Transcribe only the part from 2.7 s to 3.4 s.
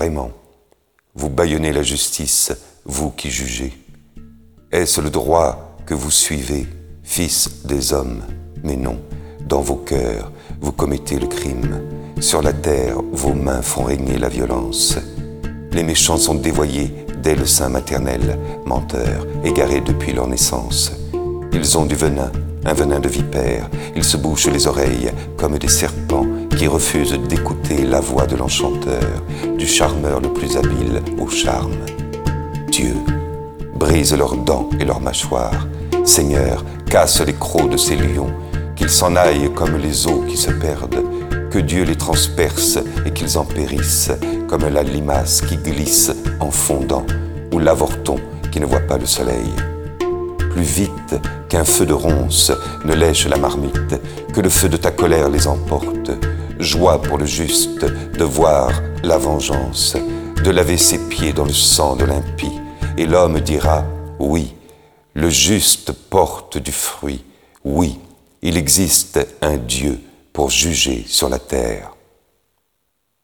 vous qui